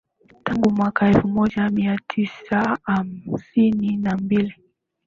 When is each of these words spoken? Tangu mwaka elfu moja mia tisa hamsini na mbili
Tangu 0.43 0.71
mwaka 0.71 1.07
elfu 1.07 1.27
moja 1.27 1.69
mia 1.69 1.97
tisa 2.07 2.77
hamsini 2.83 3.97
na 3.97 4.17
mbili 4.17 4.53